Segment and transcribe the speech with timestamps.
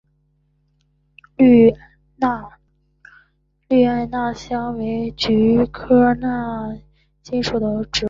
[3.67, 6.75] 绿艾纳香为菊科艾纳
[7.23, 7.99] 香属的植物。